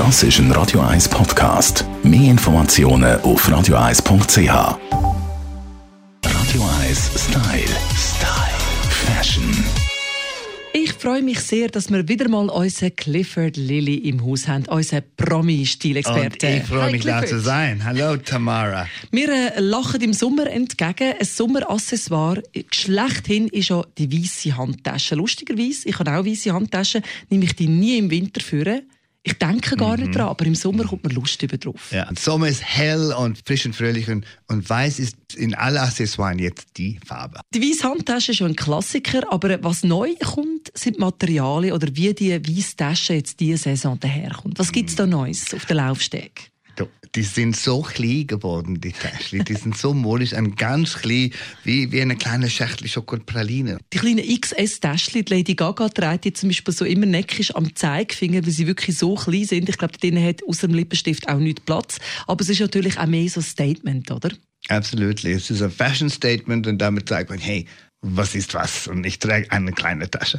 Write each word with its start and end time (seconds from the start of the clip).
Das 0.00 0.22
ist 0.22 0.38
ein 0.38 0.50
Radio 0.52 0.80
1 0.80 1.10
Podcast. 1.10 1.84
Mehr 2.02 2.30
Informationen 2.30 3.20
auf 3.20 3.46
radio1.ch. 3.46 4.48
Radio 6.24 6.68
1 6.80 7.10
Style. 7.16 7.76
Style. 7.94 8.58
Fashion. 8.88 9.44
Ich 10.72 10.94
freue 10.94 11.20
mich 11.20 11.40
sehr, 11.40 11.68
dass 11.68 11.90
wir 11.90 12.08
wieder 12.08 12.30
mal 12.30 12.48
unseren 12.48 12.96
Clifford 12.96 13.58
Lilly 13.58 13.96
im 13.96 14.24
Haus 14.24 14.48
haben, 14.48 14.64
unseren 14.68 15.02
Und 15.02 15.16
Promi-Stilexperten. 15.16 16.56
ich 16.56 16.62
freue 16.62 16.84
Hi, 16.84 16.92
mich, 16.92 17.04
da 17.04 17.26
zu 17.26 17.38
sein. 17.38 17.84
Hallo, 17.84 18.16
Tamara. 18.16 18.86
Wir 19.10 19.28
äh, 19.28 19.60
lachen 19.60 20.00
im 20.00 20.14
Sommer 20.14 20.46
entgegen. 20.46 21.12
Ein 21.20 21.26
Sommeraccessoire 21.26 22.42
schlechthin 22.72 23.48
ist 23.48 23.68
ja 23.68 23.84
die 23.98 24.10
weiße 24.10 24.56
Handtasche. 24.56 25.14
Lustigerweise, 25.14 25.90
ich 25.90 25.98
habe 25.98 26.10
auch 26.12 26.24
weiße 26.24 26.54
Handtaschen, 26.54 27.02
nehme 27.28 27.44
ich 27.44 27.54
die 27.54 27.68
nie 27.68 27.98
im 27.98 28.10
Winter 28.10 28.40
führen. 28.40 28.80
Ich 29.22 29.34
denke 29.34 29.76
gar 29.76 29.98
nicht 29.98 30.14
dran, 30.14 30.28
aber 30.28 30.46
im 30.46 30.54
Sommer 30.54 30.84
kommt 30.84 31.04
mir 31.04 31.12
Lust 31.12 31.42
über 31.42 31.58
drauf. 31.58 31.90
Mhm. 31.90 31.96
Ja, 31.96 32.08
Sommer 32.18 32.48
ist 32.48 32.62
hell 32.62 33.12
und 33.12 33.38
frisch 33.46 33.66
und 33.66 33.76
fröhlich 33.76 34.08
und, 34.08 34.24
und 34.48 34.68
weiß 34.68 34.98
ist 34.98 35.16
in 35.36 35.54
alle 35.54 35.82
Accessoires 35.82 36.40
jetzt 36.40 36.68
die 36.78 36.98
Farbe. 37.04 37.40
Die 37.54 37.60
weiße 37.60 37.84
Handtasche 37.84 38.32
ist 38.32 38.38
schon 38.38 38.52
ein 38.52 38.56
Klassiker, 38.56 39.30
aber 39.30 39.62
was 39.62 39.82
neu 39.82 40.14
kommt, 40.24 40.72
sind 40.74 40.98
Materialien 40.98 41.74
oder 41.74 41.88
wie 41.94 42.14
die 42.14 42.32
weiße 42.32 42.76
Tasche 42.76 43.14
jetzt 43.14 43.40
diese 43.40 43.64
Saison 43.64 44.00
daherkommt. 44.00 44.58
Was 44.58 44.72
gibt's 44.72 44.96
da 44.96 45.06
Neues 45.06 45.52
auf 45.52 45.66
der 45.66 45.76
Laufsteg? 45.76 46.49
Die 47.16 47.22
sind 47.22 47.56
so 47.56 47.82
klein 47.82 48.28
geworden, 48.28 48.80
die 48.80 48.92
Taschen. 48.92 49.44
Die 49.44 49.54
sind 49.54 49.76
so 49.76 49.92
modisch 49.92 50.32
und 50.32 50.56
ganz 50.56 50.94
klein, 50.94 51.32
wie, 51.64 51.90
wie 51.90 52.00
eine 52.00 52.14
kleine 52.14 52.48
Schachtel 52.48 52.86
Schokopraline. 52.86 53.78
Die 53.92 53.98
kleinen 53.98 54.24
XS-Täschchen, 54.24 55.24
die 55.24 55.34
Lady 55.34 55.54
Gaga 55.56 55.88
trägt 55.88 56.24
die 56.24 56.32
zum 56.32 56.50
Beispiel 56.50 56.72
so 56.72 56.84
immer 56.84 57.06
neckisch 57.06 57.54
am 57.56 57.74
Zeigefinger, 57.74 58.44
weil 58.44 58.52
sie 58.52 58.68
wirklich 58.68 58.96
so 58.96 59.16
klein 59.16 59.44
sind. 59.44 59.68
Ich 59.68 59.76
glaube, 59.76 59.98
denen 59.98 60.24
hat 60.24 60.42
außer 60.46 60.68
dem 60.68 60.76
Lippenstift 60.76 61.28
auch 61.28 61.38
nicht 61.38 61.64
Platz. 61.64 61.98
Aber 62.28 62.42
es 62.42 62.48
ist 62.48 62.60
natürlich 62.60 62.96
auch 62.96 63.06
mehr 63.06 63.28
so 63.28 63.40
ein 63.40 63.44
Statement, 63.44 64.10
oder? 64.12 64.30
Absolutely. 64.68 65.32
Es 65.32 65.50
ist 65.50 65.62
ein 65.62 65.70
Fashion 65.72 66.10
Statement 66.10 66.68
und 66.68 66.78
damit 66.78 67.08
sagt 67.08 67.30
man, 67.30 67.40
hey, 67.40 67.66
was 68.02 68.36
ist 68.36 68.54
was? 68.54 68.86
Und 68.86 69.04
ich 69.04 69.18
trage 69.18 69.50
eine 69.50 69.72
kleine 69.72 70.08
Tasche. 70.08 70.38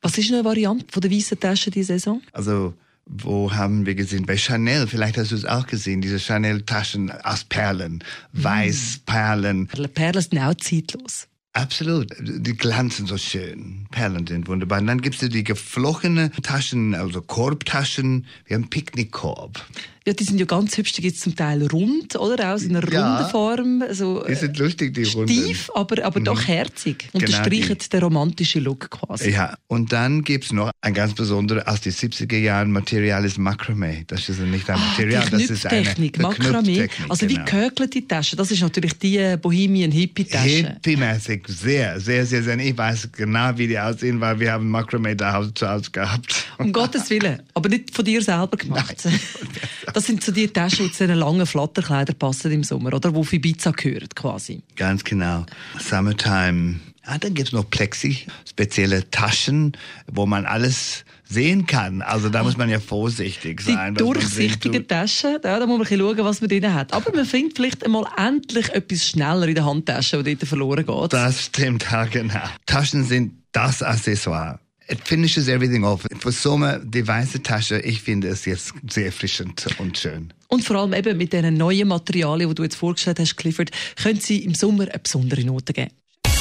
Was 0.00 0.16
ist 0.16 0.32
eine 0.32 0.44
Variante 0.44 0.86
von 0.90 1.02
der 1.02 1.10
weißen 1.10 1.38
Tasche 1.38 1.70
diese 1.70 1.94
Saison? 1.94 2.22
Also, 2.32 2.72
wo 3.08 3.52
haben 3.52 3.86
wir 3.86 3.94
gesehen? 3.94 4.26
Bei 4.26 4.36
Chanel, 4.36 4.86
vielleicht 4.86 5.16
hast 5.16 5.32
du 5.32 5.36
es 5.36 5.44
auch 5.44 5.66
gesehen, 5.66 6.00
diese 6.00 6.18
Chanel-Taschen 6.18 7.10
aus 7.10 7.44
Perlen, 7.44 8.04
weiß 8.32 9.00
Perlen. 9.06 9.66
Perlen 9.66 10.22
sind 10.22 10.38
auch 10.38 10.54
zeitlos. 10.54 11.26
Absolut. 11.54 12.14
Die 12.20 12.56
glanzen 12.56 13.06
so 13.06 13.16
schön. 13.16 13.86
Perlen 13.90 14.26
sind 14.26 14.46
wunderbar. 14.46 14.78
Und 14.80 14.86
dann 14.86 15.00
gibt's 15.00 15.22
ja 15.22 15.28
die 15.28 15.42
geflochtene 15.42 16.30
Taschen, 16.42 16.94
also 16.94 17.20
Korbtaschen. 17.20 18.26
Wir 18.44 18.56
haben 18.56 18.70
Picknickkorb. 18.70 19.66
Ja, 20.08 20.14
die 20.14 20.24
sind 20.24 20.38
ja 20.40 20.46
ganz 20.46 20.74
hübsch, 20.78 20.92
die 20.92 21.02
gibt's 21.02 21.20
zum 21.20 21.36
Teil 21.36 21.66
rund, 21.66 22.16
oder? 22.16 22.54
Auch 22.54 22.58
in 22.62 22.74
einer 22.74 22.90
Ja. 22.90 23.18
runden 23.18 23.30
Form. 23.30 23.84
So, 23.92 24.24
Die 24.26 24.34
sind 24.36 24.56
lustig, 24.56 24.94
die 24.94 25.02
Runden. 25.02 25.28
Stief, 25.28 25.68
aber, 25.74 26.02
aber 26.02 26.20
doch 26.20 26.48
herzig. 26.48 27.10
Unterstreichen 27.12 27.76
die. 27.76 27.88
den 27.90 28.02
romantischen 28.02 28.64
Look 28.64 28.88
quasi. 28.88 29.32
Ja, 29.32 29.54
und 29.66 29.92
dann 29.92 30.24
gibt's 30.24 30.50
noch 30.50 30.70
ein 30.80 30.94
ganz 30.94 31.12
besonderes 31.12 31.66
aus 31.66 31.82
den 31.82 31.92
70er 31.92 32.38
Jahren 32.38 32.72
Material 32.72 33.22
ist 33.26 33.38
Macramé. 33.38 34.04
Das 34.06 34.26
ist 34.30 34.40
nicht 34.40 34.70
ein 34.70 34.76
Ah, 34.76 34.88
Material, 34.92 35.26
die 35.26 35.30
das 35.32 35.50
ist 35.50 35.66
eine 35.66 36.10
Makramee. 36.18 36.88
Also 37.10 37.28
wie 37.28 37.34
genau. 37.34 37.44
gehökelte 37.44 38.06
Tasche. 38.08 38.34
Das 38.36 38.50
ist 38.50 38.62
natürlich 38.62 38.94
die 38.98 39.18
äh, 39.18 39.36
Bohemian-Hippie-Tasche. 39.36 40.78
Hippie-mäßig, 40.82 41.42
sehr, 41.48 42.00
sehr, 42.00 42.24
sehr, 42.24 42.42
sehr. 42.42 42.58
Ich 42.58 42.78
weiß 42.78 43.10
genau, 43.12 43.50
wie 43.58 43.66
die 43.68 43.78
aussehen, 43.78 44.22
weil 44.22 44.40
wir 44.40 44.52
haben 44.52 44.74
Macramé 44.74 45.14
da 45.14 45.46
zu 45.54 45.68
Hause 45.68 45.90
gehabt. 45.90 46.46
Um 46.56 46.72
Gottes 46.72 47.10
Willen. 47.10 47.42
Aber 47.52 47.68
nicht 47.68 47.94
von 47.94 48.06
dir 48.06 48.22
selber 48.22 48.56
gemacht. 48.56 48.96
Das 49.98 50.06
sind 50.06 50.22
so 50.22 50.30
die 50.30 50.46
Taschen, 50.46 50.86
die 50.86 50.92
zu 50.92 51.08
den 51.08 51.18
langen 51.18 51.44
Flatterkleidern 51.44 52.14
passen 52.14 52.52
im 52.52 52.62
Sommer, 52.62 52.94
oder? 52.94 53.12
Wo 53.16 53.24
für 53.24 53.34
Ibiza 53.34 53.72
gehört, 53.72 54.14
quasi. 54.14 54.62
Ganz 54.76 55.02
genau. 55.02 55.44
Summertime. 55.80 56.78
Ah, 57.04 57.18
dann 57.18 57.34
gibt's 57.34 57.50
noch 57.50 57.68
Plexi, 57.68 58.18
spezielle 58.48 59.10
Taschen, 59.10 59.72
wo 60.06 60.24
man 60.24 60.46
alles 60.46 61.04
sehen 61.28 61.66
kann. 61.66 62.00
Also 62.02 62.28
da 62.28 62.44
muss 62.44 62.56
man 62.56 62.70
ja 62.70 62.78
vorsichtig 62.78 63.56
Die 63.58 63.72
sein. 63.72 63.74
man 63.74 63.94
durchsichtigen. 63.96 64.86
Taschen, 64.86 65.32
ja, 65.32 65.58
da 65.58 65.66
muss 65.66 65.78
man 65.78 65.78
ein 65.78 65.78
bisschen 65.80 65.98
schauen, 65.98 66.18
was 66.24 66.40
man 66.42 66.48
drin 66.48 66.72
hat. 66.72 66.92
Aber 66.92 67.12
man 67.16 67.24
findet 67.24 67.56
vielleicht 67.56 67.84
einmal 67.84 68.04
endlich 68.16 68.68
etwas 68.68 69.04
schneller 69.04 69.48
in 69.48 69.56
der 69.56 69.64
Handtasche, 69.64 70.22
die 70.22 70.36
dort 70.36 70.48
verloren 70.48 70.86
geht. 70.86 71.12
Das 71.12 71.46
stimmt, 71.46 71.90
ja 71.90 72.04
genau. 72.04 72.38
Taschen 72.66 73.02
sind 73.02 73.32
das 73.50 73.82
Accessoire. 73.82 74.60
It 74.90 75.00
finishes 75.04 75.48
everything 75.48 75.84
off. 75.84 76.06
Für 76.18 76.32
Sommer, 76.32 76.78
die 76.78 77.06
weiße 77.06 77.42
Tasche, 77.42 77.78
ich 77.80 78.00
finde 78.00 78.28
es 78.28 78.46
jetzt 78.46 78.72
sehr 78.88 79.06
erfrischend 79.06 79.66
und 79.78 79.98
schön. 79.98 80.32
Und 80.48 80.64
vor 80.64 80.76
allem 80.76 80.94
eben 80.94 81.18
mit 81.18 81.34
diesen 81.34 81.54
neuen 81.54 81.88
Materialien, 81.88 82.48
die 82.48 82.54
du 82.54 82.62
jetzt 82.62 82.76
vorgestellt 82.76 83.20
hast, 83.20 83.36
Clifford, 83.36 83.70
können 84.02 84.18
sie 84.18 84.38
im 84.38 84.54
Sommer 84.54 84.84
eine 84.84 84.98
besondere 84.98 85.44
Note 85.44 85.74
geben. 85.74 85.90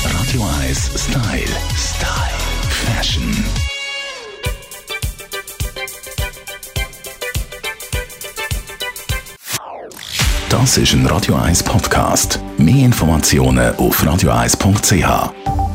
Radio 0.01 0.47
1 0.61 0.91
Style. 0.95 1.41
Style. 1.75 2.37
Fashion. 2.69 3.35
Das 10.49 10.77
ist 10.77 10.93
ein 10.93 11.05
Radio 11.05 11.35
1 11.35 11.63
Podcast. 11.63 12.39
Mehr 12.57 12.85
Informationen 12.85 13.75
auf 13.75 14.01
radio1.ch. 14.01 15.66